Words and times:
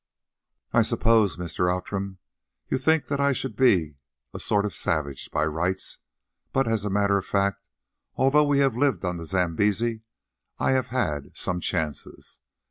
"I 0.73 0.81
suppose, 0.81 1.37
Mr. 1.37 1.71
Outram, 1.71 2.17
you 2.69 2.79
think 2.79 3.05
that 3.05 3.19
I 3.19 3.33
should 3.33 3.55
be 3.55 3.97
a 4.33 4.39
sort 4.39 4.65
of 4.65 4.73
savage 4.73 5.29
by 5.29 5.45
rights; 5.45 5.99
but 6.51 6.67
as 6.67 6.83
a 6.83 6.89
matter 6.89 7.19
of 7.19 7.25
fact, 7.27 7.69
although 8.15 8.43
we 8.45 8.57
have 8.57 8.75
lived 8.75 9.05
on 9.05 9.17
the 9.17 9.27
Zambesi, 9.27 10.01
I 10.57 10.71
have 10.71 10.87
had 10.87 11.37
some 11.37 11.59
chances. 11.59 12.39